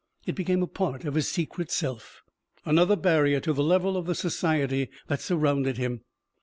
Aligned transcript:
It 0.25 0.33
became 0.33 0.63
a 0.63 0.67
part 0.67 1.05
of 1.05 1.13
his 1.13 1.27
secret 1.29 1.69
self. 1.69 2.23
Another 2.65 2.95
barrier 2.95 3.39
to 3.41 3.53
the 3.53 3.61
level 3.61 3.95
of 3.97 4.07
the 4.07 4.15
society 4.15 4.89
that 5.05 5.21
surrounded 5.21 5.77
him. 5.77 6.01